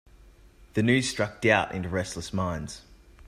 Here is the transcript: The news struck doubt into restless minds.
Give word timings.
The 0.73 0.81
news 0.81 1.07
struck 1.07 1.41
doubt 1.41 1.75
into 1.75 1.87
restless 1.89 2.33
minds. 2.33 2.81